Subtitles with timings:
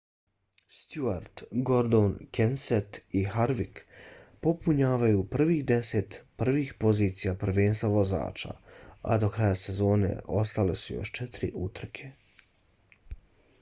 [0.75, 2.07] stewart gordon
[2.37, 3.81] kenseth i harvick
[4.47, 8.53] popunjavaju prvih deset prvih pozicija prvenstva vozača
[9.01, 12.09] a do kraja sezone ostale su još četiri utrke